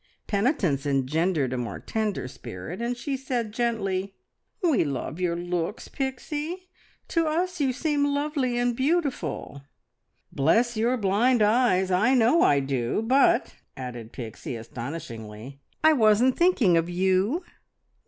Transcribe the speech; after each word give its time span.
Penitence 0.25 0.87
engendered 0.87 1.53
a 1.53 1.59
more 1.59 1.79
tender 1.79 2.27
spirit, 2.27 2.81
and 2.81 2.97
she 2.97 3.15
said 3.15 3.51
gently 3.51 4.15
"We 4.63 4.83
love 4.83 5.19
your 5.19 5.35
looks, 5.35 5.89
Pixie. 5.89 6.69
To 7.09 7.27
us 7.27 7.61
you 7.61 7.71
seem 7.71 8.05
lovely 8.11 8.57
and 8.57 8.75
beautiful." 8.75 9.61
"Bless 10.31 10.75
your 10.75 10.97
blind 10.97 11.43
eyes! 11.43 11.91
I 11.91 12.15
know 12.15 12.41
I 12.41 12.61
do. 12.61 13.03
But," 13.03 13.57
added 13.77 14.11
Pixie 14.11 14.55
astonishingly, 14.55 15.59
"I 15.83 15.93
wasn't 15.93 16.35
thinking 16.35 16.77
of 16.77 16.89
you!" 16.89 17.43